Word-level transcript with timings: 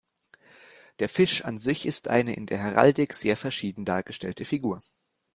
Der 0.97 1.07
Fisch 1.09 1.45
an 1.45 1.59
sich 1.59 1.85
ist 1.85 2.07
eine 2.07 2.33
in 2.33 2.47
der 2.47 2.57
Heraldik 2.57 3.13
sehr 3.13 3.37
verschieden 3.37 3.85
dargestellte 3.85 4.45
Figur. 4.45 4.81